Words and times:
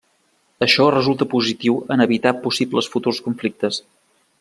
Això 0.65 0.87
resulta 0.95 1.27
positiu 1.35 1.77
en 1.97 2.03
evitar 2.09 2.35
possibles 2.49 2.91
futurs 2.97 3.25
conflictes. 3.29 3.83